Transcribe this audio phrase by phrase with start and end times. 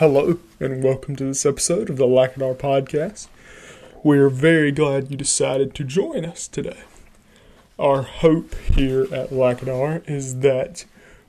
[0.00, 3.28] Hello, and welcome to this episode of the Lackadar Podcast.
[4.02, 6.84] We're very glad you decided to join us today.
[7.78, 10.86] Our hope here at Lackadar is that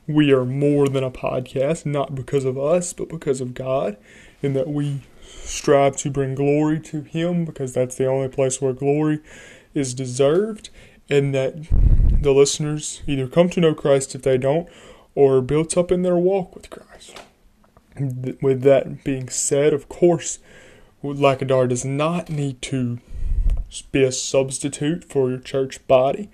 [0.07, 3.97] we are more than a podcast, not because of us, but because of God,
[4.41, 8.71] and that we strive to bring glory to Him because that's the only place where
[8.71, 9.19] glory
[9.73, 10.69] is deserved,
[11.09, 11.55] and that
[12.21, 14.69] the listeners either come to know Christ if they don't,
[15.13, 17.17] or are built up in their walk with Christ.
[17.99, 20.39] With that being said, of course,
[21.03, 22.99] Lackadar does not need to
[23.91, 26.29] be a substitute for your church body.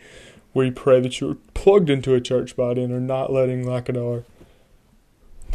[0.53, 4.23] We pray that you're plugged into a church body and are not letting Lackadar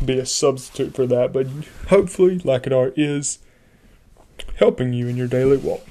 [0.05, 1.33] be a substitute for that.
[1.33, 1.47] But
[1.89, 3.39] hopefully, Lackadar is
[4.57, 5.87] helping you in your daily walk.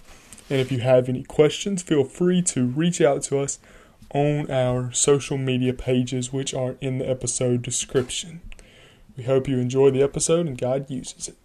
[0.49, 3.59] And if you have any questions, feel free to reach out to us
[4.13, 8.41] on our social media pages, which are in the episode description.
[9.21, 11.37] We hope you enjoy the episode and God uses it.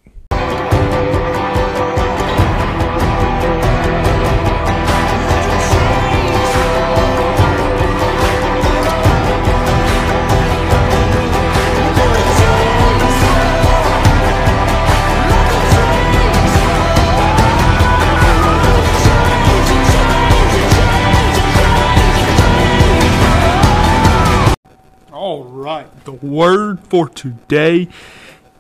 [26.23, 27.89] Word for today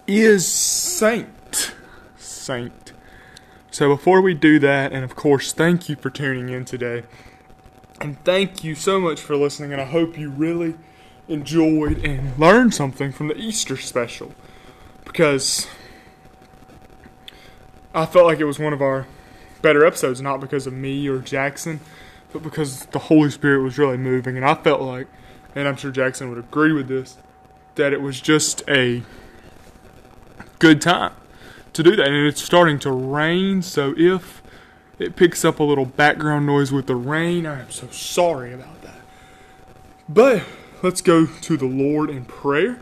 [0.06, 1.74] is saint.
[2.16, 2.92] Saint.
[3.70, 7.02] So before we do that, and of course, thank you for tuning in today.
[8.00, 10.76] And thank you so much for listening, and I hope you really
[11.28, 14.34] enjoyed and learned something from the Easter special.
[15.04, 15.66] Because
[17.94, 19.06] I felt like it was one of our
[19.62, 21.80] better episodes, not because of me or Jackson,
[22.32, 25.08] but because the Holy Spirit was really moving, and I felt like
[25.56, 27.16] and I'm sure Jackson would agree with this,
[27.76, 29.02] that it was just a
[30.58, 31.12] good time
[31.72, 32.06] to do that.
[32.06, 34.42] And it's starting to rain, so if
[34.98, 38.82] it picks up a little background noise with the rain, I am so sorry about
[38.82, 39.00] that.
[40.08, 40.42] But
[40.82, 42.80] let's go to the Lord in prayer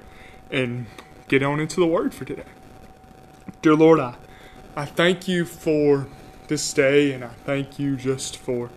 [0.51, 0.87] and
[1.29, 2.45] get on into the word for today.
[3.63, 4.15] Dear Lord, I,
[4.77, 6.07] I thank you for
[6.49, 8.71] this day, and I thank you just for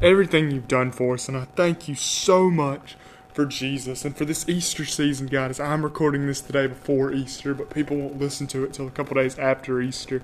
[0.00, 2.96] everything you've done for us, and I thank you so much
[3.32, 7.54] for Jesus and for this Easter season, God, as I'm recording this today before Easter,
[7.54, 10.22] but people won't listen to it till a couple days after Easter,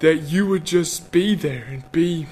[0.00, 2.26] that you would just be there and be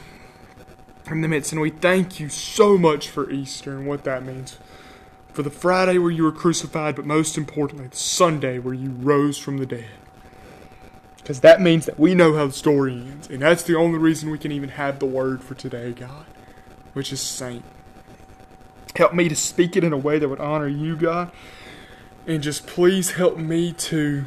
[1.11, 1.53] in the midst.
[1.53, 4.59] And we thank you so much for Easter and what that means.
[5.33, 9.39] For the Friday where you were crucified, but most importantly, the Sunday where you rose
[9.39, 9.87] from the dead.
[11.17, 13.29] Because that means that we know how the story ends.
[13.29, 16.25] And that's the only reason we can even have the word for today, God,
[16.93, 17.65] which is saint.
[18.99, 21.31] Help me to speak it in a way that would honor you, God.
[22.27, 24.25] And just please help me to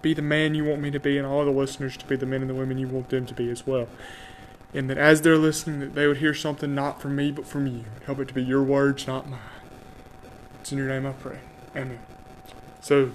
[0.00, 2.24] be the man you want me to be and all the listeners to be the
[2.24, 3.86] men and the women you want them to be as well.
[4.72, 7.66] And that as they're listening, that they would hear something not from me but from
[7.66, 7.84] you.
[8.06, 9.38] Help it to be your words, not mine.
[10.62, 11.40] It's in your name I pray.
[11.76, 12.00] Amen.
[12.80, 13.10] So,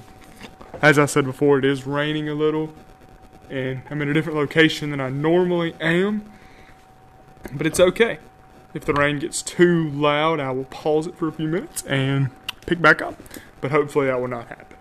[0.84, 2.76] as I said before, it is raining a little.
[3.50, 6.32] And I'm in a different location than I normally am.
[7.52, 8.20] But it's okay.
[8.74, 12.30] If the rain gets too loud, I will pause it for a few minutes and
[12.68, 13.20] pick back up.
[13.62, 14.78] But hopefully that will not happen.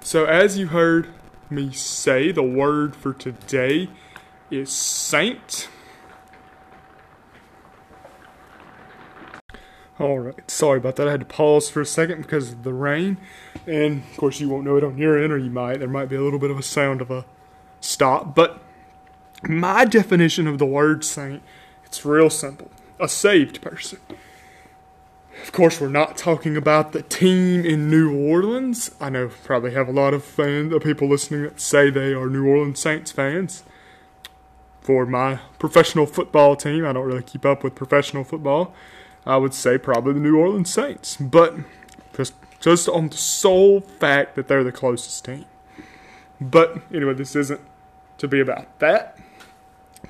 [0.00, 1.08] So, as you heard
[1.50, 3.90] me say, the word for today
[4.50, 5.68] is saint.
[10.00, 11.06] Alright, sorry about that.
[11.06, 13.18] I had to pause for a second because of the rain.
[13.66, 15.80] And of course, you won't know it on your end, or you might.
[15.80, 17.26] There might be a little bit of a sound of a
[17.80, 18.34] stop.
[18.34, 18.62] But
[19.42, 21.42] my definition of the word saint,
[21.84, 23.98] it's real simple a saved person.
[25.42, 28.94] Of course, we're not talking about the team in New Orleans.
[29.00, 32.28] I know probably have a lot of fans, of people listening that say they are
[32.28, 33.64] New Orleans Saints fans.
[34.80, 38.74] For my professional football team, I don't really keep up with professional football.
[39.26, 41.54] I would say probably the New Orleans Saints, but
[42.14, 45.46] just just on the sole fact that they're the closest team.
[46.40, 47.60] But anyway, this isn't
[48.18, 49.18] to be about that.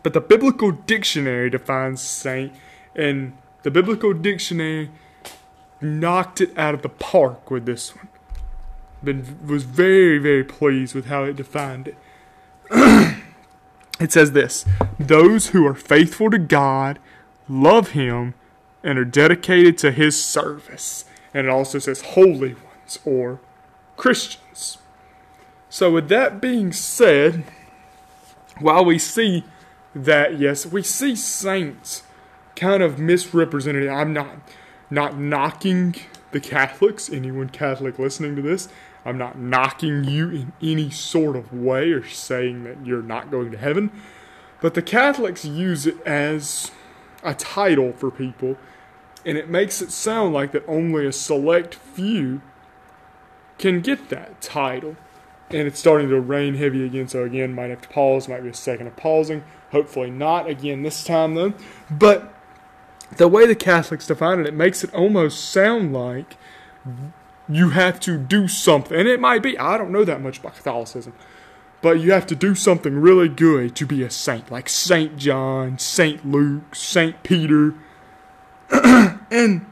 [0.03, 2.53] But the biblical dictionary defines saint
[3.01, 3.33] and
[3.63, 4.91] the biblical dictionary
[5.81, 8.09] knocked it out of the park with this one.
[9.03, 11.97] Been was very very pleased with how it defined it.
[14.01, 14.67] it says this:
[14.99, 16.99] those who are faithful to God,
[17.49, 18.35] love Him,
[18.85, 21.07] and are dedicated to His service.
[21.33, 23.41] And it also says holy ones or
[23.97, 24.79] Christians.
[25.71, 27.45] So, with that being said,
[28.59, 29.45] while we see
[29.95, 32.03] that, yes, we see saints
[32.61, 33.89] kind of misrepresented.
[33.89, 34.29] I'm not
[34.91, 35.97] not knocking
[36.31, 38.69] the Catholics, anyone Catholic listening to this.
[39.05, 43.51] I'm not knocking you in any sort of way or saying that you're not going
[43.53, 43.91] to heaven.
[44.61, 46.71] But the Catholics use it as
[47.23, 48.59] a title for people,
[49.25, 52.43] and it makes it sound like that only a select few
[53.59, 54.97] can get that title.
[55.49, 58.51] And it's starting to rain heavy again, so again, might have to pause, might be
[58.51, 59.43] a second of pausing.
[59.73, 61.55] Hopefully not again this time though.
[61.91, 62.33] But
[63.17, 66.37] the way the Catholics define it, it makes it almost sound like
[67.49, 68.99] you have to do something.
[68.99, 71.15] And it might be, I don't know that much about Catholicism,
[71.83, 75.79] but you have to do something really good to be a saint, like Saint John,
[75.79, 77.75] Saint Luke, Saint Peter.
[78.71, 79.67] and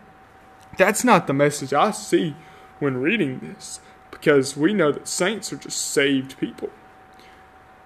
[0.76, 2.34] that's not the message I see
[2.78, 3.80] when reading this,
[4.10, 6.70] because we know that saints are just saved people.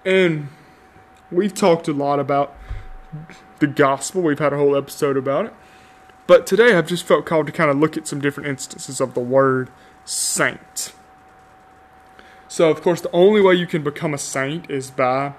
[0.05, 0.49] And
[1.31, 2.55] we've talked a lot about
[3.59, 5.53] the gospel, we've had a whole episode about it.
[6.25, 9.13] But today I've just felt called to kind of look at some different instances of
[9.13, 9.69] the word
[10.05, 10.93] saint.
[12.47, 15.33] So, of course, the only way you can become a saint is by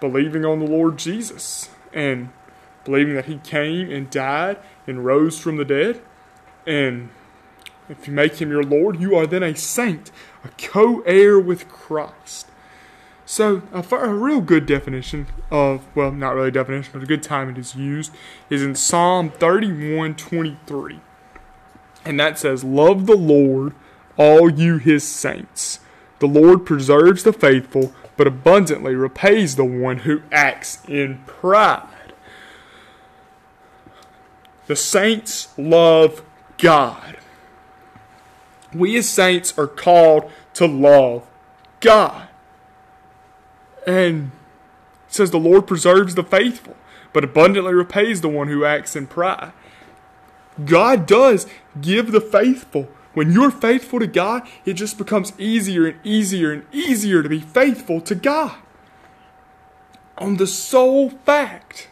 [0.00, 2.30] believing on the Lord Jesus and
[2.84, 6.00] believing that He came and died and rose from the dead.
[6.66, 7.10] And
[7.88, 10.10] if you make Him your Lord, you are then a saint,
[10.44, 12.46] a co heir with Christ.
[13.30, 17.22] So, uh, a, a, real good definition of, well, not really definition, but a good
[17.22, 18.10] time it is used
[18.48, 21.00] is in Psalm 31 23.
[22.06, 23.74] And that says, Love the Lord,
[24.16, 25.80] all you his saints.
[26.20, 32.14] The Lord preserves the faithful, but abundantly repays the one who acts in pride.
[34.68, 36.22] The saints love
[36.56, 37.18] God.
[38.72, 41.26] We as saints are called to love
[41.80, 42.27] God.
[43.88, 44.32] And
[45.08, 46.76] says, The Lord preserves the faithful,
[47.14, 49.52] but abundantly repays the one who acts in pride.
[50.62, 51.46] God does
[51.80, 52.88] give the faithful.
[53.14, 57.40] When you're faithful to God, it just becomes easier and easier and easier to be
[57.40, 58.56] faithful to God.
[60.18, 61.88] On the sole fact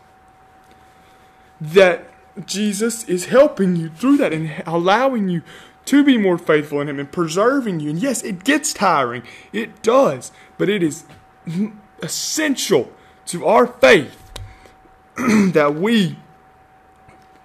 [1.60, 2.10] that
[2.44, 5.42] Jesus is helping you through that and allowing you
[5.86, 7.90] to be more faithful in Him and preserving you.
[7.90, 9.22] And yes, it gets tiring.
[9.52, 10.30] It does.
[10.58, 11.04] But it is
[12.02, 12.92] essential
[13.26, 14.32] to our faith
[15.16, 16.16] that we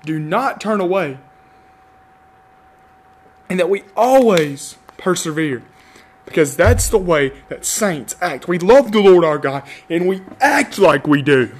[0.03, 1.18] do not turn away
[3.50, 5.63] and that we always persevere
[6.25, 8.48] because that's the way that saints act.
[8.48, 11.54] We love the Lord our God and we act like we do.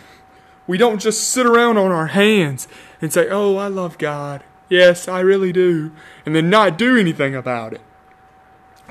[0.68, 2.68] We don't just sit around on our hands
[3.02, 4.44] and say, Oh, I love God.
[4.70, 5.92] Yes, I really do.
[6.26, 7.82] And then not do anything about it.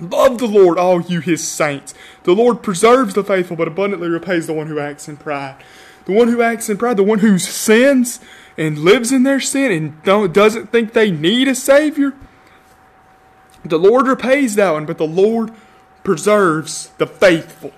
[0.01, 1.95] Love the Lord, all you his saints.
[2.23, 5.57] The Lord preserves the faithful, but abundantly repays the one who acts in pride.
[6.07, 8.21] The one who acts in pride, the one who sins
[8.57, 12.15] and lives in their sin and doesn't think they need a Savior,
[13.65, 15.53] the Lord repays that one, but the Lord
[16.03, 17.73] preserves the faithful.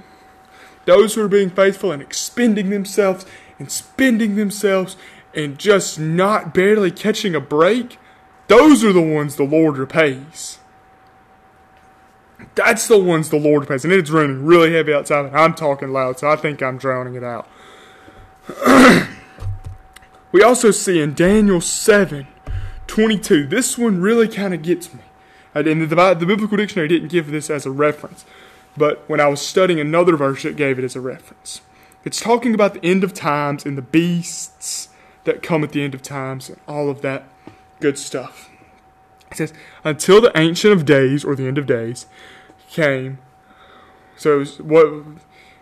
[0.84, 3.26] Those who are being faithful and expending themselves
[3.58, 4.96] and spending themselves
[5.34, 7.98] and just not barely catching a break,
[8.46, 10.58] those are the ones the Lord repays.
[12.54, 13.84] That's the ones the Lord pays.
[13.84, 17.14] And it's raining really heavy outside, and I'm talking loud, so I think I'm drowning
[17.14, 17.48] it out.
[20.32, 22.26] we also see in Daniel 7
[22.88, 25.00] 22, this one really kind of gets me.
[25.54, 28.26] And the, the Biblical Dictionary didn't give this as a reference,
[28.76, 31.62] but when I was studying another verse, it gave it as a reference.
[32.04, 34.88] It's talking about the end of times and the beasts
[35.24, 37.24] that come at the end of times and all of that
[37.80, 38.50] good stuff.
[39.30, 39.54] It says,
[39.84, 42.06] Until the Ancient of Days, or the end of days,
[42.72, 43.18] came.
[44.16, 45.04] So what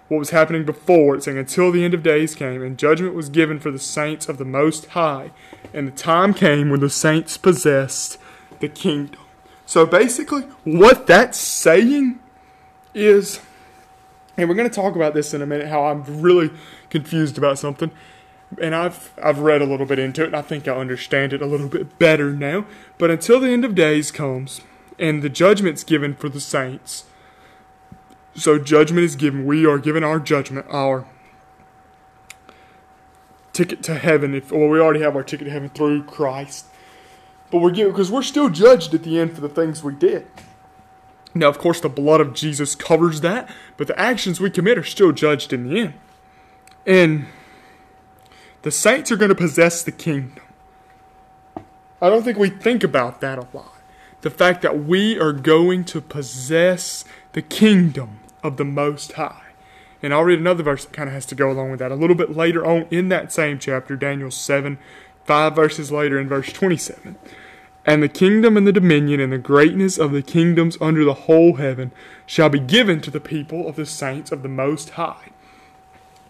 [0.08, 3.28] what was happening before, it's saying until the end of days came, and judgment was
[3.28, 5.30] given for the saints of the Most High,
[5.72, 8.18] and the time came when the saints possessed
[8.58, 9.20] the kingdom.
[9.66, 12.18] So basically, what that's saying
[12.92, 13.40] is,
[14.36, 16.50] and we're going to talk about this in a minute, how I'm really
[16.90, 17.92] confused about something,
[18.60, 21.40] and I've I've read a little bit into it, and I think I understand it
[21.40, 22.66] a little bit better now.
[22.98, 24.60] But until the end of days comes,
[25.00, 27.04] and the judgment's given for the saints.
[28.34, 29.46] So judgment is given.
[29.46, 31.06] We are given our judgment, our
[33.52, 34.34] ticket to heaven.
[34.34, 36.66] If well, we already have our ticket to heaven through Christ,
[37.50, 40.26] but we're because we're still judged at the end for the things we did.
[41.34, 44.84] Now, of course, the blood of Jesus covers that, but the actions we commit are
[44.84, 45.94] still judged in the end.
[46.86, 47.26] And
[48.62, 50.44] the saints are going to possess the kingdom.
[52.02, 53.69] I don't think we think about that a lot
[54.22, 59.42] the fact that we are going to possess the kingdom of the Most High.
[60.02, 61.92] And I'll read another verse that kind of has to go along with that.
[61.92, 64.78] A little bit later on in that same chapter, Daniel 7,
[65.24, 67.16] five verses later in verse 27.
[67.86, 71.56] And the kingdom and the dominion and the greatness of the kingdoms under the whole
[71.56, 71.92] heaven
[72.26, 75.30] shall be given to the people of the saints of the Most High.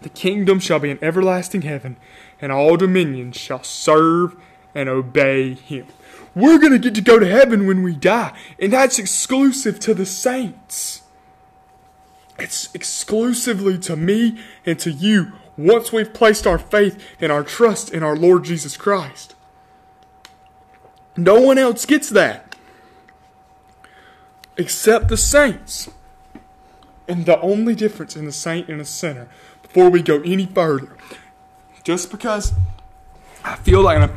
[0.01, 1.97] The kingdom shall be an everlasting heaven,
[2.41, 4.35] and all dominions shall serve
[4.73, 5.87] and obey him.
[6.33, 9.93] We're going to get to go to heaven when we die, and that's exclusive to
[9.93, 11.01] the saints.
[12.39, 17.93] It's exclusively to me and to you once we've placed our faith and our trust
[17.93, 19.35] in our Lord Jesus Christ.
[21.17, 22.51] No one else gets that
[24.57, 25.89] except the saints.
[27.07, 29.27] And the only difference in the saint and a sinner,
[29.61, 30.95] before we go any further,
[31.83, 32.53] just because
[33.43, 34.09] I feel like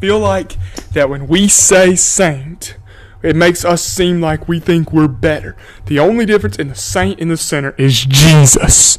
[0.00, 0.56] feel like
[0.92, 2.76] that when we say saint,
[3.22, 5.56] it makes us seem like we think we're better.
[5.86, 8.98] The only difference in the saint and the sinner is Jesus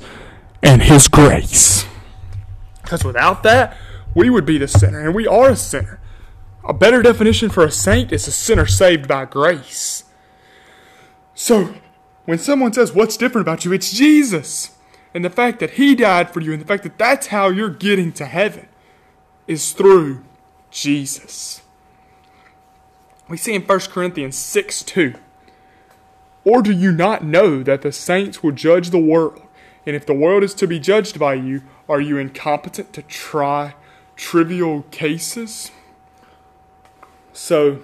[0.62, 1.86] and his grace.
[2.84, 3.76] Because without that,
[4.14, 6.00] we would be the sinner, and we are a sinner.
[6.64, 10.04] A better definition for a saint is a sinner saved by grace.
[11.34, 11.74] So,
[12.26, 13.74] when someone says, What's different about you?
[13.74, 14.78] It's Jesus.
[15.14, 17.70] And the fact that He died for you, and the fact that that's how you're
[17.70, 18.68] getting to heaven,
[19.48, 20.24] is through
[20.72, 21.62] Jesus.
[23.30, 25.14] We see in 1 Corinthians 6 2.
[26.44, 29.42] Or do you not know that the saints will judge the world?
[29.86, 33.76] And if the world is to be judged by you, are you incompetent to try
[34.16, 35.72] trivial cases?
[37.34, 37.80] So,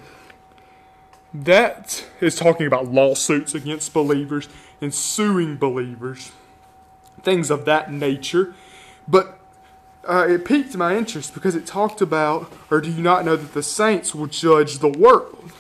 [1.34, 4.50] that is talking about lawsuits against believers
[4.82, 6.32] and suing believers,
[7.22, 8.56] things of that nature.
[9.08, 9.37] But
[10.08, 13.54] uh, it piqued my interest because it talked about, or do you not know that
[13.54, 15.52] the saints will judge the world?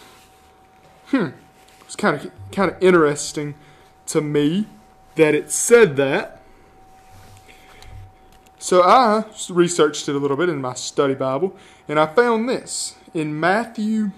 [1.08, 1.30] Hmm,
[1.82, 3.56] it's kind of kind of interesting
[4.08, 4.66] to me
[5.16, 6.42] that it said that.
[8.60, 11.56] So I researched it a little bit in my study Bible,
[11.88, 14.12] and I found this in Matthew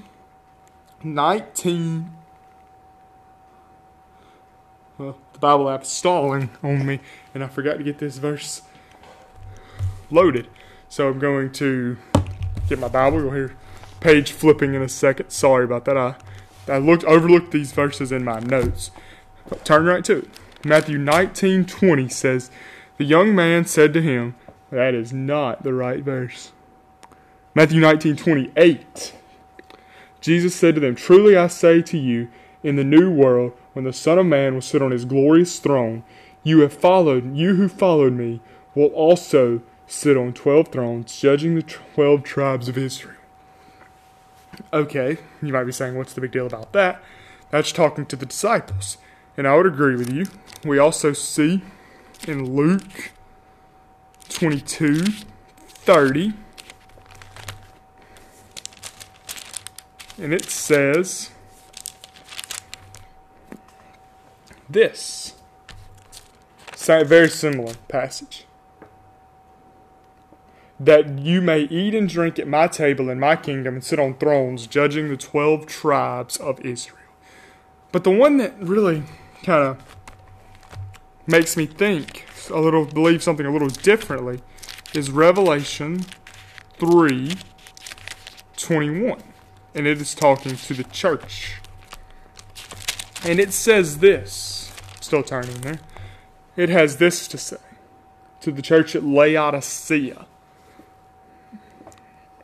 [1.04, 2.12] 19.
[4.98, 7.00] Well, the Bible app's stalling on me,
[7.34, 8.62] and I forgot to get this verse
[10.10, 10.48] loaded.
[10.88, 11.98] So I'm going to
[12.68, 13.22] get my Bible.
[13.22, 13.56] You'll hear
[14.00, 15.30] page flipping in a second.
[15.30, 15.98] Sorry about that.
[15.98, 16.16] I
[16.68, 18.92] I looked overlooked these verses in my notes.
[19.48, 20.30] But turn right to it.
[20.64, 22.52] Matthew 19:20 says,
[22.98, 24.36] "The young man said to him,
[24.72, 26.52] that is not the right verse.
[27.56, 29.14] Matthew 19:28.
[30.22, 32.28] Jesus said to them, "Truly I say to you,
[32.62, 36.04] in the new world, when the Son of Man will sit on his glorious throne,
[36.44, 38.42] you have followed, you who followed me,
[38.76, 43.16] will also sit on 12 thrones, judging the 12 tribes of Israel."
[44.72, 47.02] Okay, you might be saying, what's the big deal about that?
[47.50, 48.98] That's talking to the disciples.
[49.38, 50.26] And I would agree with you.
[50.66, 51.62] We also see
[52.28, 53.12] in Luke
[54.28, 55.06] 22,
[55.68, 56.34] 30.
[60.22, 61.32] And it says
[64.70, 65.36] this.
[66.76, 68.46] Very similar passage.
[70.80, 74.16] That you may eat and drink at my table in my kingdom and sit on
[74.16, 76.98] thrones, judging the twelve tribes of Israel.
[77.92, 79.04] But the one that really
[79.44, 79.98] kind of
[81.28, 84.42] makes me think a little believe something a little differently
[84.94, 86.06] is Revelation
[86.80, 87.34] 3
[88.58, 89.24] 21.
[89.76, 91.56] And it is talking to the church.
[93.24, 95.80] And it says this, still turning there.
[96.56, 97.58] It has this to say
[98.42, 100.26] to the church at Laodicea.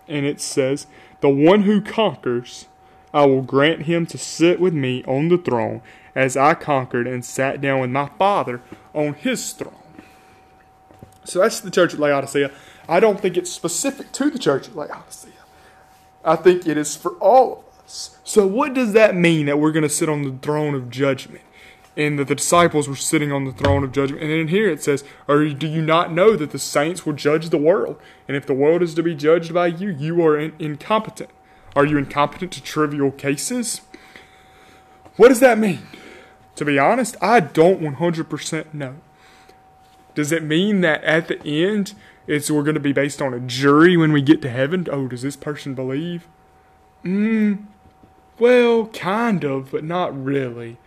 [0.08, 0.88] And it says,
[1.22, 2.68] The one who conquers,
[3.14, 5.82] I will grant him to sit with me on the throne,
[6.14, 8.62] as I conquered and sat down with my Father
[8.94, 9.74] on his throne.
[11.24, 12.52] So that's the church at Laodicea.
[12.88, 15.32] I don't think it's specific to the church at Laodicea.
[16.24, 18.18] I think it is for all of us.
[18.24, 21.45] So, what does that mean that we're going to sit on the throne of judgment?
[21.98, 24.22] And that the disciples were sitting on the throne of judgment.
[24.22, 27.50] And in here it says, Or do you not know that the saints will judge
[27.50, 28.00] the world?
[28.28, 31.30] And if the world is to be judged by you, you are in- incompetent.
[31.76, 33.82] Are you incompetent to trivial cases?
[35.16, 35.88] What does that mean?
[36.56, 38.96] To be honest, I don't 100% know.
[40.14, 41.94] Does it mean that at the end,
[42.28, 44.88] it's we're going to be based on a jury when we get to heaven?
[44.90, 46.28] Oh, does this person believe?
[47.04, 47.56] Hmm.
[48.40, 50.78] Well, kind of, but not really.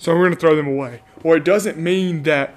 [0.00, 1.02] So we're going to throw them away.
[1.22, 2.54] Or it doesn't mean that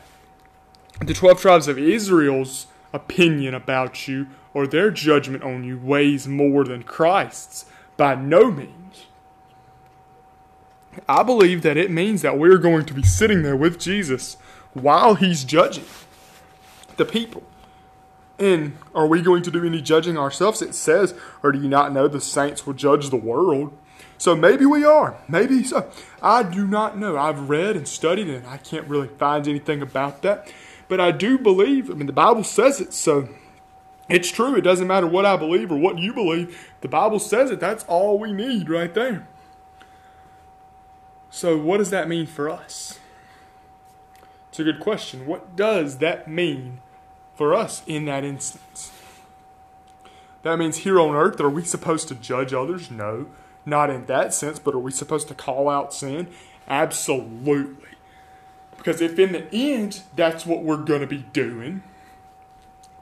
[1.06, 6.64] the 12 tribes of Israel's opinion about you or their judgment on you weighs more
[6.64, 7.66] than Christ's.
[7.98, 9.08] By no means.
[11.10, 14.38] I believe that it means that we're going to be sitting there with Jesus
[14.72, 15.86] while he's judging
[16.96, 17.44] the people.
[18.40, 20.62] And are we going to do any judging ourselves?
[20.62, 23.78] It says, or do you not know the saints will judge the world?
[24.18, 25.18] So maybe we are.
[25.28, 25.90] Maybe so.
[26.22, 27.18] I do not know.
[27.18, 30.52] I've read and studied and I can't really find anything about that.
[30.88, 33.30] But I do believe, I mean, the Bible says it, so
[34.10, 34.56] it's true.
[34.56, 36.72] It doesn't matter what I believe or what you believe.
[36.82, 37.60] The Bible says it.
[37.60, 39.28] That's all we need right there.
[41.30, 43.00] So, what does that mean for us?
[44.50, 45.26] It's a good question.
[45.26, 46.80] What does that mean
[47.34, 48.92] for us in that instance?
[50.44, 52.92] That means here on earth, are we supposed to judge others?
[52.92, 53.28] No,
[53.66, 56.28] not in that sense, but are we supposed to call out sin?
[56.68, 57.90] Absolutely.
[58.78, 61.84] Because if in the end that's what we're going to be doing,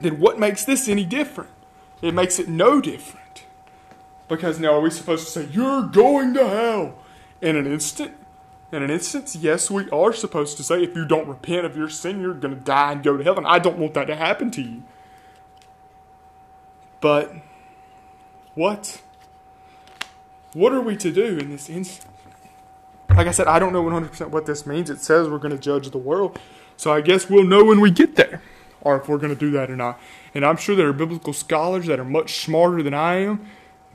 [0.00, 1.50] then what makes this any different?
[2.00, 3.44] It makes it no different.
[4.28, 6.98] Because now are we supposed to say, You're going to hell
[7.40, 8.14] in an instant?
[8.72, 11.90] In an instance, yes, we are supposed to say, if you don't repent of your
[11.90, 13.36] sin, you're going to die and go to hell.
[13.36, 14.82] And I don't want that to happen to you.
[17.02, 17.34] But
[18.54, 19.02] what?
[20.52, 22.06] What are we to do in this instance?
[23.10, 24.90] Like I said, I don't know 100% what this means.
[24.90, 26.38] It says we're going to judge the world.
[26.76, 28.42] So I guess we'll know when we get there,
[28.80, 30.00] or if we're going to do that or not.
[30.34, 33.46] And I'm sure there are biblical scholars that are much smarter than I am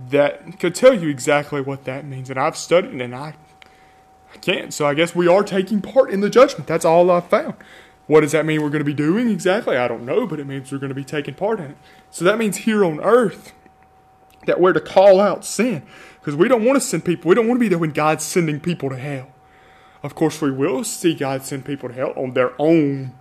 [0.10, 2.30] that could tell you exactly what that means.
[2.30, 3.34] And I've studied and I
[4.34, 4.74] I can't.
[4.74, 6.68] So I guess we are taking part in the judgment.
[6.68, 7.56] That's all I've found.
[8.08, 9.76] What does that mean we're going to be doing exactly?
[9.76, 11.78] I don't know, but it means we're going to be taking part in it.
[12.10, 13.54] So that means here on earth
[14.46, 15.86] that we're to call out sin.
[16.28, 18.26] Because we don't want to send people, we don't want to be there when God's
[18.26, 19.30] sending people to hell.
[20.04, 23.14] Of course, we will see God send people to hell on their own,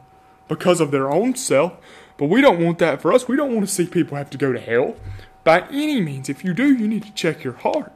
[0.48, 1.74] because of their own self.
[2.16, 3.28] But we don't want that for us.
[3.28, 4.96] We don't want to see people have to go to hell
[5.44, 6.28] by any means.
[6.28, 7.92] If you do, you need to check your heart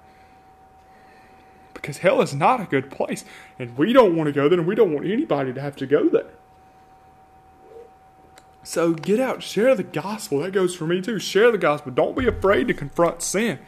[1.74, 3.24] because hell is not a good place.
[3.58, 5.86] And we don't want to go there, and we don't want anybody to have to
[5.86, 6.30] go there.
[8.62, 10.38] So get out, share the gospel.
[10.38, 11.18] That goes for me too.
[11.18, 11.90] Share the gospel.
[11.90, 13.58] Don't be afraid to confront sin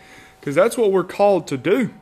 [0.43, 1.95] because that's what we're called to do.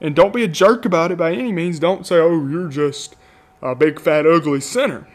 [0.00, 1.78] And don't be a jerk about it by any means.
[1.78, 3.14] Don't say, oh, you're just
[3.60, 5.06] a big, fat, ugly sinner.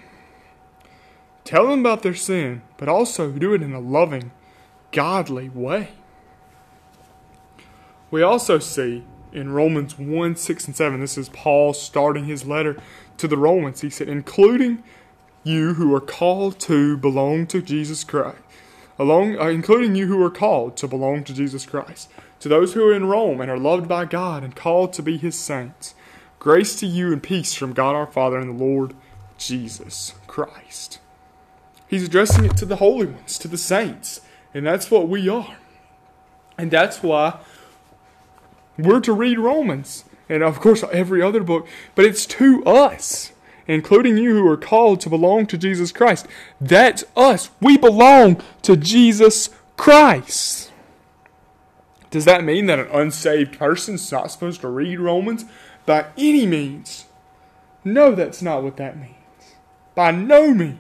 [1.44, 4.32] Tell them about their sin, but also do it in a loving,
[4.92, 5.90] godly way.
[8.12, 11.00] We also see in Romans 1 6 and 7.
[11.00, 12.78] This is Paul starting his letter
[13.18, 13.82] to the Romans.
[13.82, 14.84] He said, including
[15.44, 18.38] you who are called to belong to Jesus Christ,
[19.00, 22.88] along, uh, including you who are called to belong to Jesus Christ, to those who
[22.88, 25.96] are in Rome and are loved by God and called to be his saints.
[26.40, 28.94] Grace to you and peace from God our Father and the Lord
[29.38, 31.00] Jesus Christ.
[31.88, 34.22] He's addressing it to the holy ones, to the saints,
[34.54, 35.58] and that's what we are.
[36.58, 37.40] And that's why
[38.78, 43.32] we're to read Romans, and of course every other book, but it's to us,
[43.68, 46.28] including you who are called to belong to Jesus Christ.
[46.60, 47.50] That's us.
[47.62, 50.72] We belong to Jesus Christ.
[52.10, 55.46] Does that mean that an unsaved person's not supposed to read Romans?
[55.86, 57.06] By any means.
[57.84, 59.14] No, that's not what that means.
[59.96, 60.80] By no means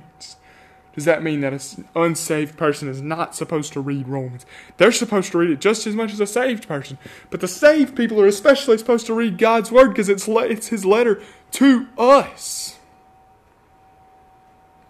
[0.97, 4.47] does that mean that an unsaved person is not supposed to read Romans?
[4.77, 6.97] They're supposed to read it just as much as a saved person.
[7.29, 10.85] But the saved people are especially supposed to read God's Word because it's, it's His
[10.85, 11.21] letter
[11.51, 12.76] to us.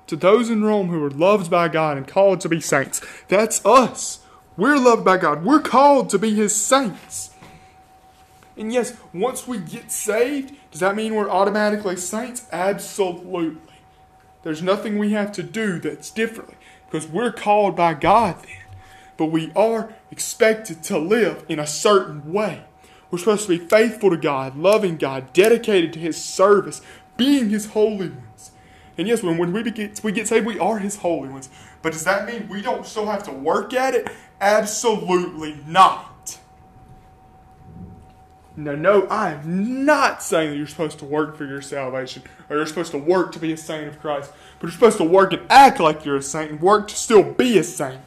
[0.08, 3.02] To those in Rome who are loved by God and called to be saints.
[3.28, 4.22] That's us.
[4.56, 5.44] We're loved by God.
[5.44, 7.32] We're called to be His saints.
[8.56, 12.48] And yes, once we get saved, does that mean we're automatically saints?
[12.52, 13.62] Absolutely.
[14.44, 16.56] There's nothing we have to do that's differently
[16.90, 18.64] because we're called by God then.
[19.18, 22.64] But we are expected to live in a certain way.
[23.12, 26.82] We're supposed to be faithful to God, loving God, dedicated to His service,
[27.18, 28.27] being His holy ones.
[28.98, 31.50] And yes, when, when we, get, we get saved, we are His holy ones.
[31.82, 34.10] But does that mean we don't still have to work at it?
[34.42, 36.40] Absolutely not.
[38.60, 42.58] No, no, I am not saying that you're supposed to work for your salvation or
[42.58, 45.32] you're supposed to work to be a saint of Christ, but you're supposed to work
[45.32, 48.02] and act like you're a saint and work to still be a saint.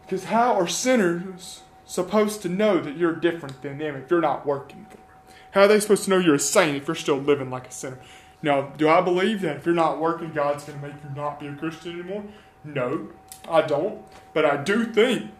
[0.00, 4.46] Because how are sinners supposed to know that you're different than them if you're not
[4.46, 5.06] working for them?
[5.50, 7.72] How are they supposed to know you're a saint if you're still living like a
[7.72, 7.98] sinner?
[8.42, 11.40] Now, do I believe that if you're not working, God's going to make you not
[11.40, 12.24] be a Christian anymore?
[12.64, 13.08] No,
[13.48, 14.02] I don't.
[14.32, 15.30] But I do think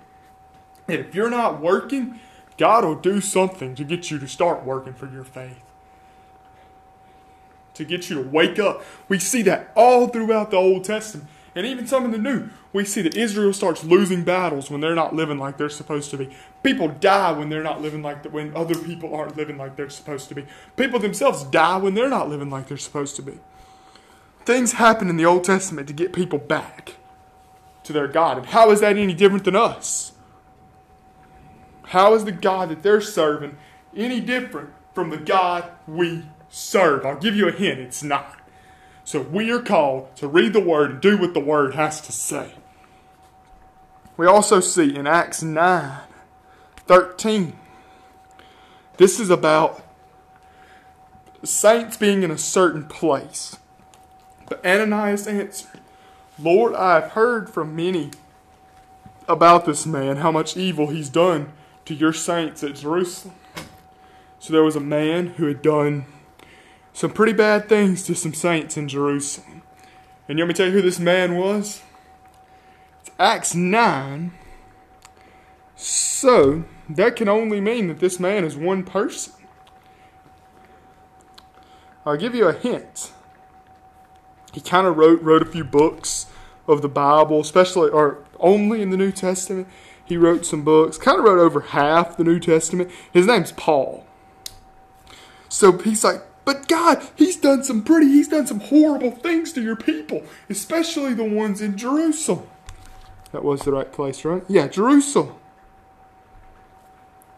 [0.87, 2.19] that if you're not working,
[2.57, 5.63] God will do something to get you to start working for your faith.
[7.75, 8.83] To get you to wake up.
[9.09, 12.51] We see that all throughout the Old Testament and even some in the New.
[12.73, 16.19] We see that Israel starts losing battles when they're not living like they're supposed to
[16.19, 16.31] be.
[16.63, 19.91] People die when they're not living like the, when other people aren't living like they're
[19.91, 20.47] supposed to be.
[20.77, 23.39] People themselves die when they're not living like they're supposed to be.
[24.47, 26.95] things happen in the Old Testament to get people back
[27.85, 28.39] to their God.
[28.39, 30.13] And how is that any different than us?
[31.87, 33.59] How is the God that they're serving
[33.97, 37.07] any different from the God we serve?
[37.07, 38.36] I'll give you a hint it's not.
[39.07, 42.13] So we are called to read the Word and do what the Word has to
[42.13, 42.55] say.
[44.17, 46.01] We also see in Acts 9
[46.89, 47.57] 13,
[48.97, 49.81] this is about
[51.45, 53.57] saints being in a certain place.
[54.49, 55.81] But Ananias answered,
[56.37, 58.11] Lord, I have heard from many
[59.29, 61.53] about this man, how much evil he's done
[61.85, 63.37] to your saints at Jerusalem.
[64.41, 66.07] So there was a man who had done
[66.97, 69.61] some pretty bad things to some saints in Jerusalem.
[70.27, 71.83] And you want me to tell you who this man was?
[73.03, 74.33] It's Acts 9.
[75.77, 79.35] So that can only mean that this man is one person.
[82.07, 83.13] I'll give you a hint.
[84.55, 86.29] He kind of wrote wrote a few books
[86.67, 89.69] of the Bible, especially or only in the New Testament.
[90.03, 92.91] He wrote some books, kind of wrote over half the New Testament.
[93.13, 94.07] His name's Paul.
[95.51, 99.63] So he's like, but God, he's done some pretty, he's done some horrible things to
[99.63, 102.47] your people, especially the ones in Jerusalem.
[103.33, 104.43] That was the right place, right?
[104.49, 105.35] Yeah, Jerusalem.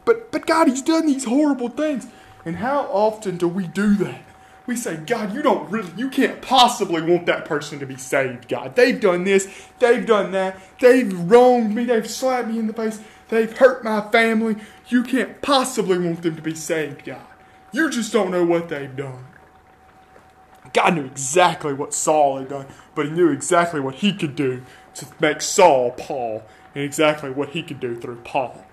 [0.04, 2.06] But but God, he's done these horrible things.
[2.44, 4.22] And how often do we do that?
[4.68, 8.48] we say, God, you don't really, you can't possibly want that person to be saved,
[8.48, 8.76] God.
[8.76, 13.00] They've done this, they've done that, they've wronged me, they've slapped me in the face,
[13.30, 14.56] they've hurt my family.
[14.88, 17.27] You can't possibly want them to be saved, God.
[17.72, 19.26] You just don't know what they've done.
[20.72, 24.62] God knew exactly what Saul had done, but he knew exactly what he could do
[24.94, 26.42] to make Saul Paul,
[26.74, 28.64] and exactly what he could do through Paul.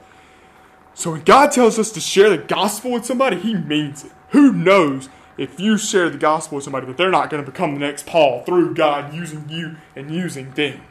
[0.93, 4.12] So when God tells us to share the gospel with somebody, he means it.
[4.29, 7.73] Who knows if you share the gospel with somebody, that they're not going to become
[7.73, 10.81] the next Paul through God using you and using them.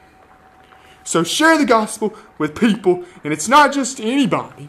[1.02, 4.68] So share the gospel with people, and it's not just anybody.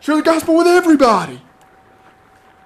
[0.00, 1.42] Share the gospel with everybody.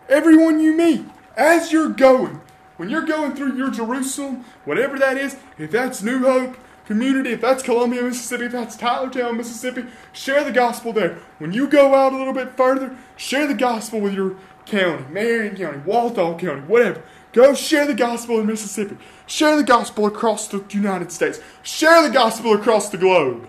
[0.08, 1.04] Everyone you meet.
[1.36, 2.40] As you're going,
[2.76, 7.40] when you're going through your Jerusalem, whatever that is, if that's New Hope community, if
[7.42, 11.18] that's Columbia, Mississippi, if that's Tylertown, Mississippi, share the gospel there.
[11.38, 15.56] When you go out a little bit further, share the gospel with your County, Marion
[15.56, 17.02] County, Walthall County, whatever.
[17.32, 18.96] Go share the gospel in Mississippi.
[19.26, 21.40] Share the gospel across the United States.
[21.62, 23.46] Share the gospel across the globe.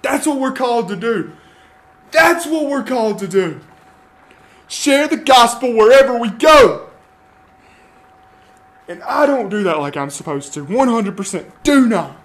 [0.00, 1.32] That's what we're called to do.
[2.10, 3.60] That's what we're called to do.
[4.68, 6.90] Share the gospel wherever we go.
[8.86, 10.64] And I don't do that like I'm supposed to.
[10.64, 12.16] 100% do not.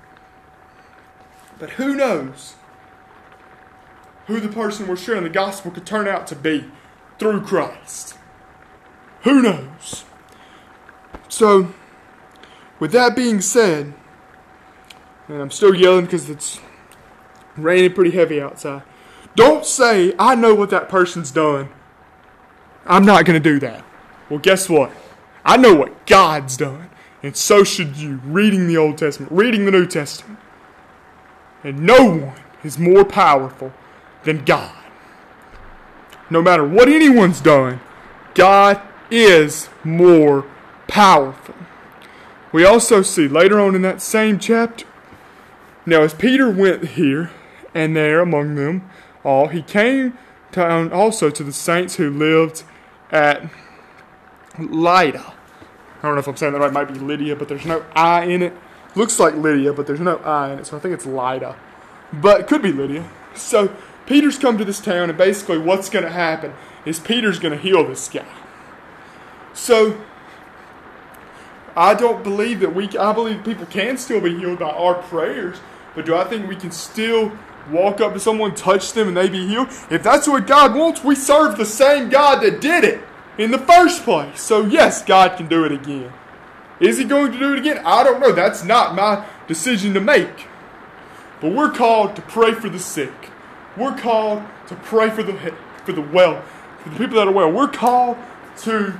[1.59, 2.55] But who knows
[4.27, 6.65] who the person we're sharing the gospel could turn out to be
[7.19, 8.17] through Christ.
[9.23, 10.05] Who knows?
[11.29, 11.73] So,
[12.79, 13.93] with that being said,
[15.27, 16.59] and I'm still yelling because it's
[17.55, 18.83] raining pretty heavy outside.
[19.35, 21.69] Don't say, I know what that person's done.
[22.85, 23.85] I'm not going to do that.
[24.29, 24.91] Well, guess what?
[25.45, 26.89] I know what God's done.
[27.21, 30.39] And so should you, reading the Old Testament, reading the New Testament.
[31.63, 33.71] And no one is more powerful
[34.23, 34.75] than God
[36.33, 37.79] no matter what anyone's done,
[38.33, 40.45] God is more
[40.87, 41.55] powerful.
[42.51, 44.85] We also see later on in that same chapter,
[45.85, 47.31] now as Peter went here
[47.73, 48.89] and there among them
[49.23, 50.17] all, he came
[50.51, 52.63] down also to the saints who lived
[53.13, 53.47] Uh,
[54.55, 55.19] at Lydda.
[55.19, 56.69] I don't know if I'm saying that right.
[56.69, 58.53] It might be Lydia, but there's no I in it.
[58.95, 61.55] Looks like Lydia, but there's no I in it, so I think it's Lydda.
[62.11, 63.09] But it could be Lydia.
[63.35, 66.53] So Peter's come to this town, and basically, what's going to happen
[66.85, 68.25] is Peter's going to heal this guy.
[69.53, 70.01] So,
[71.75, 75.59] I don't believe that we, I believe people can still be healed by our prayers,
[75.95, 77.31] but do I think we can still
[77.71, 79.67] walk up to someone, touch them, and they be healed?
[79.89, 83.01] If that's what God wants, we serve the same God that did it
[83.37, 84.41] in the first place.
[84.41, 86.11] So, yes, God can do it again.
[86.79, 87.81] Is he going to do it again?
[87.85, 88.31] I don't know.
[88.31, 90.47] That's not my decision to make.
[91.39, 93.29] But we're called to pray for the sick.
[93.77, 96.41] We're called to pray for the for the well,
[96.79, 97.51] for the people that are well.
[97.51, 98.17] We're called
[98.59, 98.97] to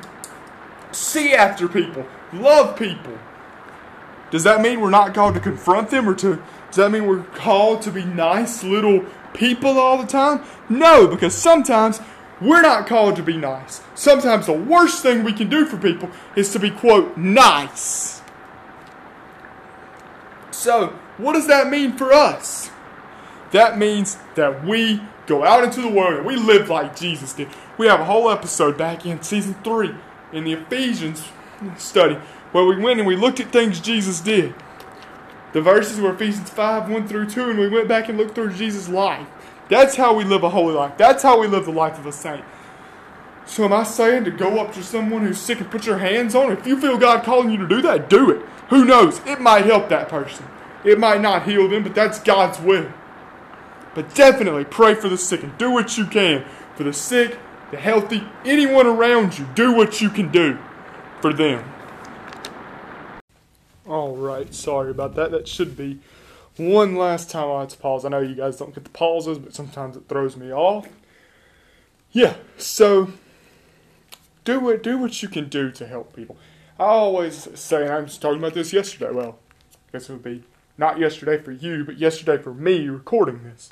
[0.92, 3.18] see after people, love people.
[4.32, 6.42] Does that mean we're not called to confront them or to
[6.74, 9.06] does that mean we're called to be nice little
[9.36, 10.44] people all the time?
[10.70, 12.02] No, because sometimes
[12.42, 13.84] we're not called to be nice.
[13.94, 18.24] Sometimes the worst thing we can do for people is to be quote nice.
[20.50, 22.72] So, what does that mean for us?
[23.52, 27.50] That means that we go out into the world and we live like Jesus did.
[27.78, 29.94] We have a whole episode back in season 3
[30.32, 31.24] in the Ephesians
[31.78, 32.16] study
[32.52, 34.56] where we went and we looked at things Jesus did.
[35.54, 38.54] The verses were Ephesians 5 1 through 2, and we went back and looked through
[38.54, 39.28] Jesus' life.
[39.70, 40.98] That's how we live a holy life.
[40.98, 42.44] That's how we live the life of a saint.
[43.46, 46.34] So, am I saying to go up to someone who's sick and put your hands
[46.34, 46.52] on?
[46.52, 48.42] If you feel God calling you to do that, do it.
[48.70, 49.20] Who knows?
[49.26, 50.46] It might help that person.
[50.84, 52.92] It might not heal them, but that's God's will.
[53.94, 57.38] But definitely pray for the sick and do what you can for the sick,
[57.70, 59.48] the healthy, anyone around you.
[59.54, 60.58] Do what you can do
[61.22, 61.73] for them.
[63.88, 65.32] All right, sorry about that.
[65.32, 66.00] That should be
[66.58, 68.06] one last time I had to pause.
[68.06, 70.88] I know you guys don't get the pauses, but sometimes it throws me off.
[72.12, 73.12] Yeah, so
[74.46, 74.84] do it.
[74.84, 76.38] Do what you can do to help people.
[76.80, 79.12] I always say, and I was talking about this yesterday.
[79.12, 79.40] Well,
[79.74, 80.44] I guess it would be
[80.78, 83.70] not yesterday for you, but yesterday for me recording this.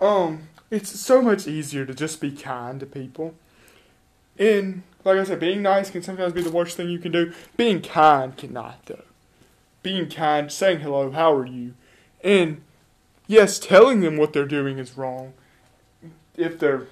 [0.00, 3.34] Um, it's so much easier to just be kind to people.
[4.38, 7.32] And like I said, being nice can sometimes be the worst thing you can do.
[7.56, 9.02] Being kind cannot, though.
[9.86, 11.74] Being kind, saying hello, how are you?
[12.24, 12.62] And
[13.28, 15.32] yes, telling them what they're doing is wrong
[16.36, 16.88] if they're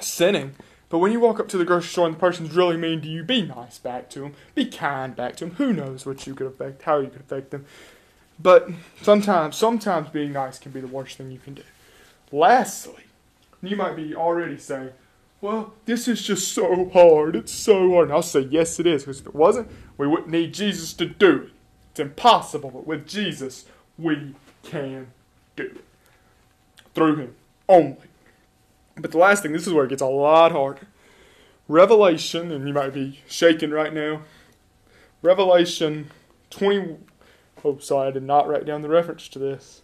[0.00, 0.54] sinning.
[0.88, 3.08] But when you walk up to the grocery store and the person's really mean to
[3.08, 4.32] you, be nice back to them.
[4.54, 5.56] Be kind back to them.
[5.56, 7.66] Who knows what you could affect, how you could affect them.
[8.40, 8.70] But
[9.02, 11.62] sometimes, sometimes being nice can be the worst thing you can do.
[12.32, 13.04] Lastly,
[13.62, 14.92] you might be already saying,
[15.42, 17.36] well, this is just so hard.
[17.36, 18.04] It's so hard.
[18.04, 19.02] And I'll say, yes, it is.
[19.02, 19.68] Because if it wasn't,
[19.98, 21.50] we wouldn't need Jesus to do it.
[21.98, 22.70] It's impossible.
[22.70, 23.64] But with Jesus,
[23.98, 25.08] we can
[25.56, 25.84] do it.
[26.94, 27.34] Through Him
[27.68, 27.96] only.
[28.96, 30.86] But the last thing, this is where it gets a lot harder.
[31.66, 34.22] Revelation, and you might be shaking right now.
[35.22, 36.12] Revelation
[36.50, 36.98] 20.
[37.64, 39.82] Oh, sorry, I did not write down the reference to this.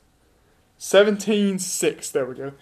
[0.78, 2.52] 17:6, there we go.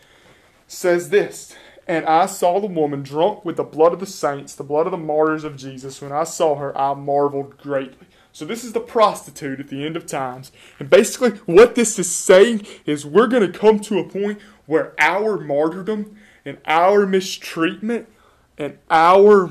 [0.67, 1.55] Says this,
[1.87, 4.93] and I saw the woman drunk with the blood of the saints, the blood of
[4.93, 6.01] the martyrs of Jesus.
[6.01, 8.07] When I saw her, I marveled greatly.
[8.33, 10.53] So this is the prostitute at the end of times.
[10.79, 14.95] And basically what this is saying is we're going to come to a point where
[14.99, 18.09] our martyrdom and our mistreatment
[18.57, 19.51] and our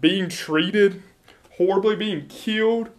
[0.00, 1.02] being treated
[1.56, 2.90] horribly, being killed,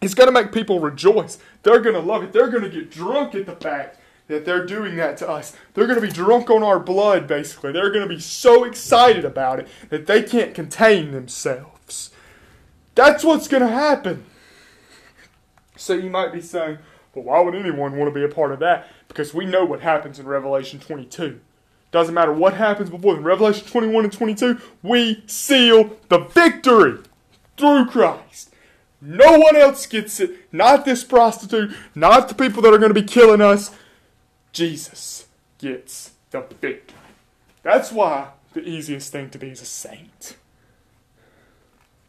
[0.00, 1.38] is going to make people rejoice.
[1.62, 2.32] They're going to love it.
[2.32, 5.56] They're going to get drunk at the fact that they're doing that to us.
[5.72, 7.72] They're going to be drunk on our blood, basically.
[7.72, 11.73] They're going to be so excited about it that they can't contain themselves.
[12.94, 14.24] That's what's going to happen.
[15.76, 16.78] So you might be saying,
[17.14, 18.88] well, why would anyone want to be a part of that?
[19.08, 21.40] Because we know what happens in Revelation 22.
[21.90, 23.16] Doesn't matter what happens before.
[23.16, 26.98] In Revelation 21 and 22, we seal the victory
[27.56, 28.52] through Christ.
[29.00, 30.52] No one else gets it.
[30.52, 33.70] Not this prostitute, not the people that are going to be killing us.
[34.52, 35.26] Jesus
[35.58, 36.96] gets the victory.
[37.62, 40.36] That's why the easiest thing to be is a saint.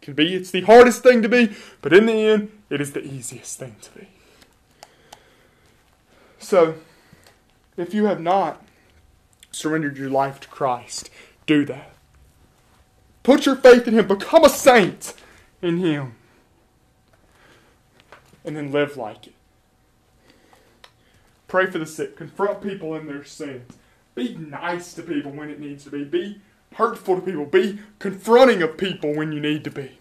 [0.06, 3.04] Can be it's the hardest thing to be, but in the end, it is the
[3.04, 4.08] easiest thing to be.
[6.38, 6.76] So,
[7.76, 8.64] if you have not
[9.50, 11.10] surrendered your life to Christ,
[11.48, 11.96] do that.
[13.24, 15.16] Put your faith in Him, become a saint
[15.64, 16.14] in Him,
[18.44, 19.34] and then live like it.
[21.48, 22.16] Pray for the sick.
[22.16, 23.74] Confront people in their sins.
[24.14, 26.04] Be nice to people when it needs to be.
[26.04, 26.42] Be
[26.76, 27.46] hurtful to people.
[27.46, 30.00] Be confronting of people when you need to be.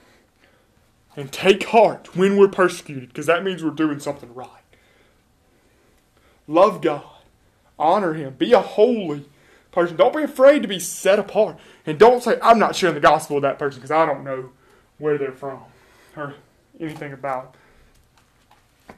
[1.17, 4.49] And take heart when we're persecuted, because that means we're doing something right.
[6.47, 7.05] Love God.
[7.79, 8.35] Honor Him.
[8.35, 9.25] Be a holy
[9.71, 9.97] person.
[9.97, 11.57] Don't be afraid to be set apart.
[11.87, 14.51] And don't say, I'm not sharing the gospel with that person because I don't know
[14.99, 15.61] where they're from
[16.17, 16.35] or
[16.81, 17.57] anything about
[18.89, 18.95] it.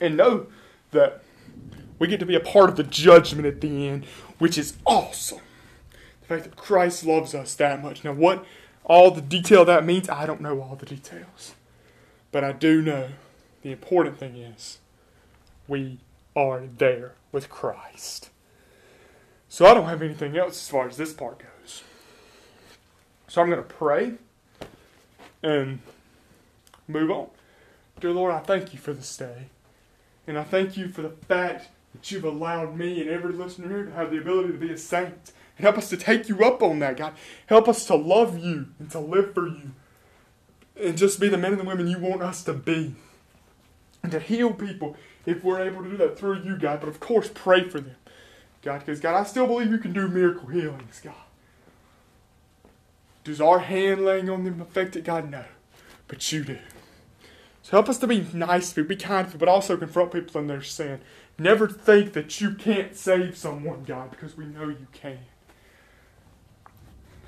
[0.00, 0.46] And know
[0.90, 1.22] that
[1.98, 4.06] we get to be a part of the judgment at the end,
[4.38, 5.40] which is awesome.
[6.26, 8.02] The fact that Christ loves us that much.
[8.02, 8.44] Now, what
[8.84, 11.54] all the detail that means, I don't know all the details.
[12.32, 13.10] But I do know
[13.62, 14.78] the important thing is
[15.68, 15.98] we
[16.34, 18.30] are there with Christ.
[19.48, 21.82] So I don't have anything else as far as this part goes.
[23.28, 24.14] So I'm going to pray
[25.42, 25.80] and
[26.88, 27.28] move on.
[28.00, 29.48] Dear Lord, I thank you for this day.
[30.26, 33.84] And I thank you for the fact that you've allowed me and every listener here
[33.84, 35.32] to have the ability to be a saint.
[35.56, 37.14] And help us to take you up on that, God.
[37.46, 39.72] Help us to love you and to live for you.
[40.80, 42.94] And just be the men and the women you want us to be.
[44.02, 46.80] And to heal people if we're able to do that through you, God.
[46.80, 47.96] But of course, pray for them,
[48.62, 48.80] God.
[48.80, 51.14] Because, God, I still believe you can do miracle healings, God.
[53.22, 55.30] Does our hand laying on them affect it, God?
[55.30, 55.44] No.
[56.08, 56.58] But you do.
[57.62, 60.48] So help us to be nice to be kind to but also confront people in
[60.48, 61.00] their sin.
[61.38, 65.20] Never think that you can't save someone, God, because we know you can.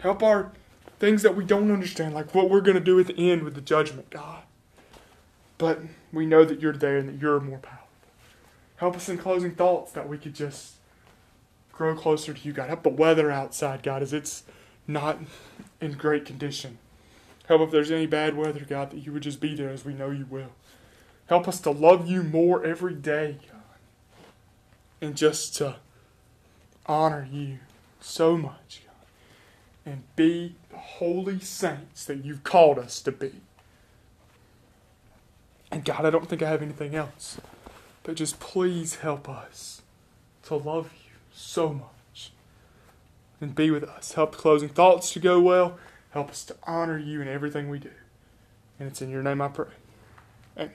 [0.01, 0.53] Help our
[0.99, 3.55] things that we don't understand, like what we're going to do at the end with
[3.55, 4.43] the judgment, God.
[5.59, 5.81] But
[6.13, 7.87] we know that you're there and that you're more powerful.
[8.77, 10.75] Help us in closing thoughts that we could just
[11.73, 12.69] grow closer to you, God.
[12.69, 14.45] Help the weather outside, God, as it's
[14.87, 15.19] not
[15.81, 16.79] in great condition.
[17.49, 19.95] Help if there's any bad weather, God, that you would just be there as we
[19.95, 20.53] know you will.
[21.27, 23.63] Help us to love you more every day, God.
[25.01, 25.77] And just to
[26.87, 27.59] honor you
[28.01, 28.83] so much.
[29.87, 33.33] And be the holy saints that you've called us to be.
[35.70, 37.40] And God, I don't think I have anything else.
[38.03, 39.83] But just please help us
[40.44, 42.33] to love you so much
[43.40, 44.12] and be with us.
[44.12, 45.79] Help the closing thoughts to go well.
[46.11, 47.90] Help us to honor you in everything we do.
[48.79, 49.66] And it's in your name I pray.
[50.57, 50.72] Amen.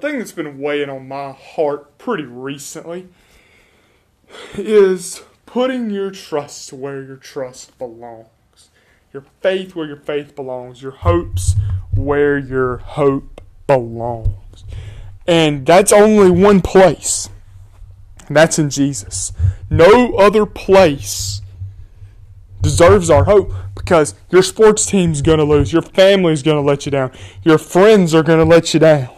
[0.00, 3.08] Thing that's been weighing on my heart pretty recently
[4.54, 8.70] is putting your trust where your trust belongs,
[9.12, 11.54] your faith where your faith belongs, your hopes
[11.92, 14.64] where your hope belongs.
[15.26, 17.28] And that's only one place.
[18.26, 19.32] and That's in Jesus.
[19.68, 21.42] No other place
[22.62, 26.86] deserves our hope because your sports team's going to lose, your family's going to let
[26.86, 29.08] you down, your friends are going to let you down.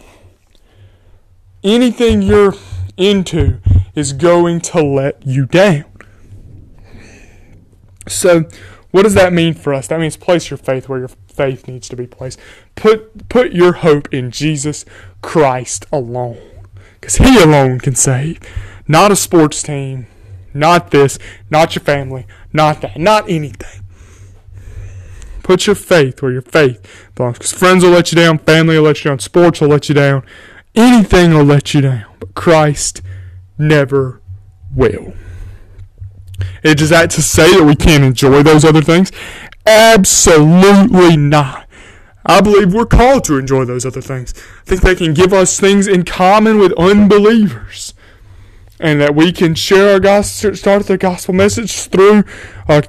[1.63, 2.55] Anything you're
[2.97, 3.59] into
[3.95, 5.85] is going to let you down.
[8.07, 8.45] So,
[8.91, 9.87] what does that mean for us?
[9.87, 12.39] That means place your faith where your faith needs to be placed.
[12.75, 14.85] Put put your hope in Jesus
[15.21, 16.41] Christ alone.
[17.01, 18.39] Cuz he alone can save.
[18.87, 20.07] Not a sports team,
[20.53, 21.17] not this,
[21.49, 23.83] not your family, not that, not anything.
[25.41, 27.37] Put your faith where your faith belongs.
[27.37, 29.95] Because friends will let you down, family will let you down, sports will let you
[29.95, 30.23] down,
[30.75, 32.05] anything will let you down.
[32.19, 33.01] But Christ
[33.57, 34.21] never
[34.73, 35.13] will.
[36.63, 39.11] Is that to say that we can't enjoy those other things?
[39.65, 41.67] Absolutely not.
[42.25, 44.33] I believe we're called to enjoy those other things.
[44.61, 47.93] I think they can give us things in common with unbelievers
[48.79, 52.23] and that we can share our gospel, start the gospel message through
[52.67, 52.83] a,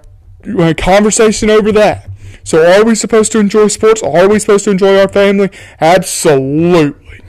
[0.59, 2.09] a conversation over that.
[2.45, 4.03] So, are we supposed to enjoy sports?
[4.03, 5.51] Are we supposed to enjoy our family?
[5.81, 7.21] Absolutely.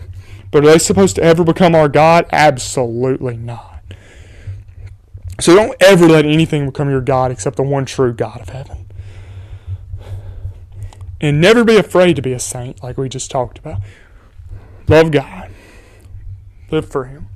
[0.56, 2.28] But are they supposed to ever become our God?
[2.32, 3.82] Absolutely not.
[5.38, 8.88] So, don't ever let anything become your God except the one true God of heaven.
[11.20, 13.82] And never be afraid to be a saint, like we just talked about.
[14.88, 15.52] Love God,
[16.72, 17.28] live for Him.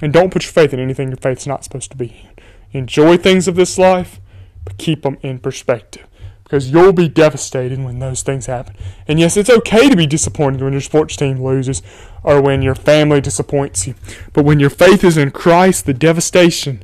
[0.00, 2.80] And don't put your faith in anything your faith's not supposed to be in.
[2.80, 4.22] Enjoy things of this life,
[4.64, 6.06] but keep them in perspective.
[6.44, 8.76] Because you'll be devastated when those things happen.
[9.08, 11.82] And yes, it's okay to be disappointed when your sports team loses
[12.22, 13.94] or when your family disappoints you.
[14.32, 16.82] But when your faith is in Christ, the devastation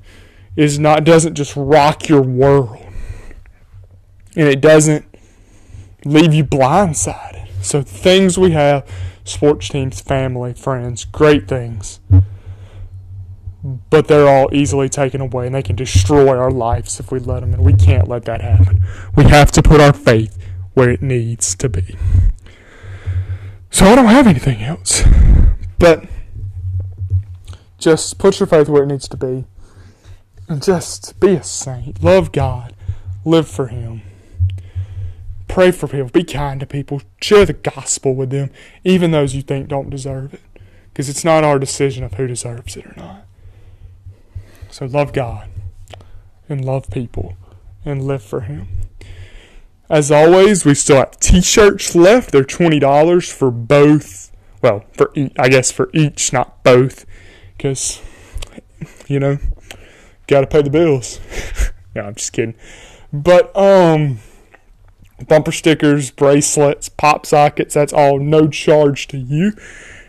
[0.57, 2.79] is not doesn't just rock your world.
[4.35, 5.05] And it doesn't
[6.05, 7.49] leave you blindsided.
[7.63, 8.89] So things we have,
[9.25, 12.01] sports teams, family, friends, great things
[13.63, 17.41] but they're all easily taken away and they can destroy our lives if we let
[17.41, 18.83] them and we can't let that happen.
[19.17, 20.39] We have to put our faith
[20.75, 21.97] where it needs to be.
[23.71, 25.03] So i don't have anything else.
[25.79, 26.05] But
[27.79, 29.45] just put your faith where it needs to be.
[30.49, 32.03] And just be a saint.
[32.03, 32.75] Love god.
[33.25, 34.03] Live for him.
[35.49, 36.09] Pray for people.
[36.09, 37.03] Be kind to people.
[37.21, 38.51] Share the gospel with them
[38.85, 40.41] even those you think don't deserve it.
[40.93, 43.27] Because it's not our decision of who deserves it or not
[44.71, 45.49] so love God
[46.49, 47.37] and love people
[47.85, 48.69] and live for Him.
[49.89, 52.33] As always, we still have t-shirts left.
[52.33, 54.31] They're twenty dollars for both.
[54.63, 57.07] Well, for each, I guess for each, not both,
[57.57, 58.01] because
[59.09, 59.39] you know,
[60.27, 61.19] got to pay the bills.
[61.95, 62.55] no, I'm just kidding.
[63.13, 64.21] But um,
[65.27, 67.75] bumper stickers, bracelets, pop sockets.
[67.75, 69.53] That's all no charge to you.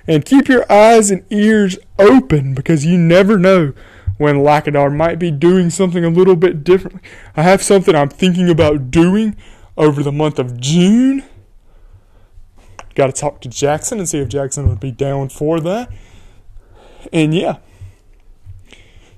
[0.07, 3.73] And keep your eyes and ears open because you never know
[4.21, 7.01] when Lackadar might be doing something a little bit differently.
[7.35, 9.35] I have something I'm thinking about doing
[9.75, 11.23] over the month of June.
[12.93, 15.91] Got to talk to Jackson and see if Jackson would be down for that.
[17.11, 17.57] And yeah.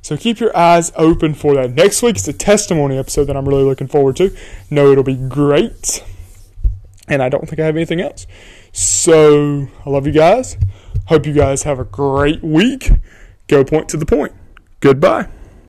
[0.02, 1.72] So keep your eyes open for that.
[1.72, 4.34] Next week is a testimony episode that I'm really looking forward to.
[4.70, 6.02] No, it'll be great.
[7.10, 8.26] And I don't think I have anything else.
[8.72, 10.56] So I love you guys.
[11.08, 12.90] Hope you guys have a great week.
[13.50, 14.32] Go point to the point.
[14.84, 15.30] Goodbye.